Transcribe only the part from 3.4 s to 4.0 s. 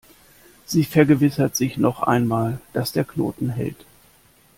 hält.